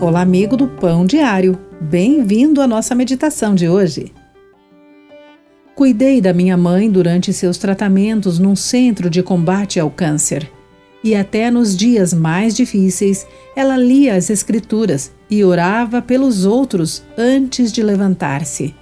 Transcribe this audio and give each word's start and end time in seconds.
Olá, 0.00 0.22
amigo 0.22 0.56
do 0.56 0.66
Pão 0.66 1.04
Diário. 1.04 1.58
Bem-vindo 1.78 2.62
à 2.62 2.66
nossa 2.66 2.94
meditação 2.94 3.54
de 3.54 3.68
hoje. 3.68 4.10
Cuidei 5.74 6.22
da 6.22 6.32
minha 6.32 6.56
mãe 6.56 6.90
durante 6.90 7.34
seus 7.34 7.58
tratamentos 7.58 8.38
num 8.38 8.56
centro 8.56 9.10
de 9.10 9.22
combate 9.22 9.78
ao 9.78 9.90
câncer. 9.90 10.50
E 11.04 11.14
até 11.14 11.50
nos 11.50 11.76
dias 11.76 12.14
mais 12.14 12.56
difíceis, 12.56 13.26
ela 13.54 13.76
lia 13.76 14.14
as 14.14 14.30
Escrituras 14.30 15.12
e 15.28 15.44
orava 15.44 16.00
pelos 16.00 16.46
outros 16.46 17.02
antes 17.18 17.70
de 17.70 17.82
levantar-se. 17.82 18.74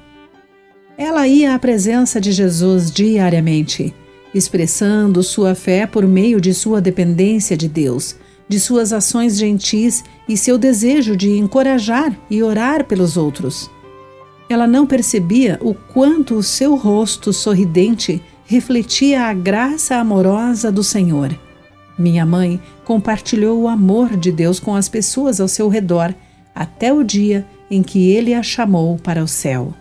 Ela 0.96 1.26
ia 1.26 1.52
à 1.52 1.58
presença 1.58 2.20
de 2.20 2.30
Jesus 2.30 2.92
diariamente, 2.92 3.92
expressando 4.32 5.24
sua 5.24 5.56
fé 5.56 5.84
por 5.84 6.06
meio 6.06 6.40
de 6.40 6.54
sua 6.54 6.80
dependência 6.80 7.56
de 7.56 7.68
Deus 7.68 8.14
de 8.48 8.58
suas 8.58 8.92
ações 8.92 9.36
gentis 9.36 10.02
e 10.28 10.36
seu 10.36 10.56
desejo 10.56 11.16
de 11.16 11.30
encorajar 11.36 12.16
e 12.30 12.42
orar 12.42 12.84
pelos 12.84 13.16
outros. 13.16 13.70
Ela 14.48 14.66
não 14.66 14.86
percebia 14.86 15.58
o 15.60 15.74
quanto 15.74 16.34
o 16.34 16.42
seu 16.42 16.74
rosto 16.74 17.32
sorridente 17.32 18.22
refletia 18.46 19.24
a 19.24 19.34
graça 19.34 19.96
amorosa 19.96 20.72
do 20.72 20.82
Senhor. 20.82 21.38
Minha 21.98 22.24
mãe 22.24 22.60
compartilhou 22.84 23.60
o 23.60 23.68
amor 23.68 24.16
de 24.16 24.32
Deus 24.32 24.58
com 24.58 24.74
as 24.74 24.88
pessoas 24.88 25.40
ao 25.40 25.48
seu 25.48 25.68
redor 25.68 26.14
até 26.54 26.92
o 26.92 27.04
dia 27.04 27.46
em 27.70 27.82
que 27.82 28.10
ele 28.10 28.32
a 28.32 28.42
chamou 28.42 28.96
para 28.96 29.22
o 29.22 29.28
céu. 29.28 29.74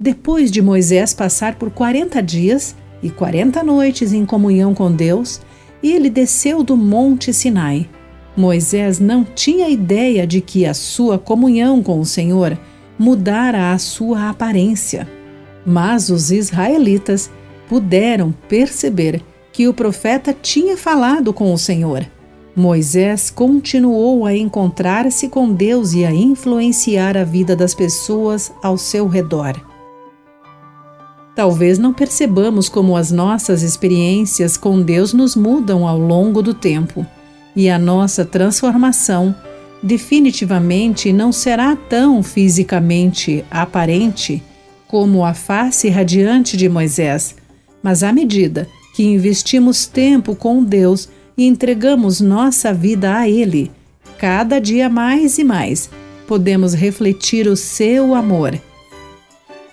Depois 0.00 0.50
de 0.50 0.62
Moisés 0.62 1.12
passar 1.12 1.56
por 1.56 1.70
40 1.70 2.22
dias 2.22 2.74
e 3.02 3.10
40 3.10 3.62
noites 3.62 4.12
em 4.12 4.24
comunhão 4.24 4.74
com 4.74 4.90
Deus, 4.90 5.40
e 5.82 5.92
ele 5.92 6.08
desceu 6.08 6.62
do 6.62 6.76
Monte 6.76 7.32
Sinai. 7.32 7.88
Moisés 8.36 8.98
não 8.98 9.24
tinha 9.24 9.68
ideia 9.68 10.26
de 10.26 10.40
que 10.40 10.64
a 10.64 10.72
sua 10.72 11.18
comunhão 11.18 11.82
com 11.82 12.00
o 12.00 12.06
Senhor 12.06 12.58
mudara 12.98 13.72
a 13.72 13.78
sua 13.78 14.30
aparência. 14.30 15.08
Mas 15.66 16.08
os 16.08 16.30
israelitas 16.30 17.30
puderam 17.68 18.32
perceber 18.48 19.22
que 19.52 19.68
o 19.68 19.74
profeta 19.74 20.34
tinha 20.40 20.76
falado 20.76 21.32
com 21.32 21.52
o 21.52 21.58
Senhor. 21.58 22.06
Moisés 22.54 23.30
continuou 23.30 24.26
a 24.26 24.34
encontrar-se 24.34 25.28
com 25.28 25.52
Deus 25.52 25.94
e 25.94 26.04
a 26.04 26.12
influenciar 26.12 27.16
a 27.16 27.24
vida 27.24 27.56
das 27.56 27.74
pessoas 27.74 28.52
ao 28.62 28.76
seu 28.76 29.06
redor. 29.06 29.71
Talvez 31.34 31.78
não 31.78 31.94
percebamos 31.94 32.68
como 32.68 32.96
as 32.96 33.10
nossas 33.10 33.62
experiências 33.62 34.56
com 34.56 34.82
Deus 34.82 35.14
nos 35.14 35.34
mudam 35.34 35.88
ao 35.88 35.98
longo 35.98 36.42
do 36.42 36.52
tempo, 36.52 37.06
e 37.56 37.70
a 37.70 37.78
nossa 37.78 38.24
transformação 38.24 39.34
definitivamente 39.82 41.12
não 41.12 41.32
será 41.32 41.74
tão 41.74 42.22
fisicamente 42.22 43.44
aparente 43.50 44.42
como 44.86 45.24
a 45.24 45.32
face 45.32 45.88
radiante 45.88 46.56
de 46.56 46.68
Moisés, 46.68 47.34
mas 47.82 48.02
à 48.02 48.12
medida 48.12 48.68
que 48.94 49.02
investimos 49.02 49.86
tempo 49.86 50.36
com 50.36 50.62
Deus 50.62 51.08
e 51.36 51.46
entregamos 51.46 52.20
nossa 52.20 52.74
vida 52.74 53.16
a 53.16 53.28
Ele, 53.28 53.70
cada 54.18 54.58
dia 54.58 54.90
mais 54.90 55.38
e 55.38 55.44
mais 55.44 55.88
podemos 56.26 56.74
refletir 56.74 57.48
o 57.48 57.56
seu 57.56 58.14
amor 58.14 58.54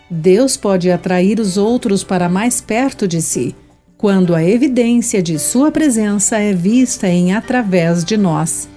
Deus 0.09 0.57
pode 0.57 0.89
atrair 0.89 1.39
os 1.39 1.55
outros 1.55 2.03
para 2.03 2.27
mais 2.27 2.59
perto 2.59 3.07
de 3.07 3.21
si, 3.21 3.55
quando 3.95 4.33
a 4.33 4.43
evidência 4.43 5.21
de 5.21 5.37
Sua 5.37 5.71
presença 5.71 6.39
é 6.39 6.51
vista 6.51 7.07
em 7.07 7.33
através 7.33 8.03
de 8.03 8.17
nós. 8.17 8.67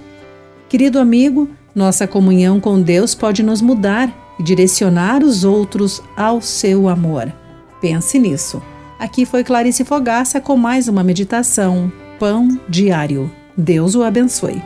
Querido 0.69 0.99
amigo, 0.99 1.49
nossa 1.73 2.05
comunhão 2.05 2.59
com 2.59 2.79
Deus 2.79 3.15
pode 3.15 3.41
nos 3.41 3.61
mudar 3.61 4.35
e 4.39 4.43
direcionar 4.43 5.23
os 5.23 5.43
outros 5.43 6.03
ao 6.15 6.39
seu 6.39 6.87
amor. 6.87 7.33
Pense 7.81 8.19
nisso. 8.19 8.61
Aqui 8.99 9.25
foi 9.25 9.43
Clarice 9.43 9.83
Fogaça 9.83 10.39
com 10.39 10.55
mais 10.55 10.87
uma 10.87 11.03
meditação 11.03 11.91
Pão 12.19 12.59
Diário. 12.69 13.31
Deus 13.57 13.95
o 13.95 14.03
abençoe. 14.03 14.61